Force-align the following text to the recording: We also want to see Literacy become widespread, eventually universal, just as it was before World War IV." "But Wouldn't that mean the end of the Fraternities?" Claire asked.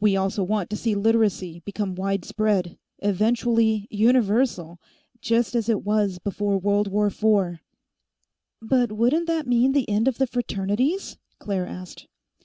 We 0.00 0.16
also 0.16 0.42
want 0.42 0.70
to 0.70 0.76
see 0.76 0.96
Literacy 0.96 1.60
become 1.60 1.94
widespread, 1.94 2.80
eventually 2.98 3.86
universal, 3.90 4.80
just 5.20 5.54
as 5.54 5.68
it 5.68 5.84
was 5.84 6.18
before 6.18 6.58
World 6.58 6.88
War 6.88 7.06
IV." 7.06 7.60
"But 8.60 8.90
Wouldn't 8.90 9.28
that 9.28 9.46
mean 9.46 9.70
the 9.70 9.88
end 9.88 10.08
of 10.08 10.18
the 10.18 10.26
Fraternities?" 10.26 11.16
Claire 11.38 11.68
asked. 11.68 12.08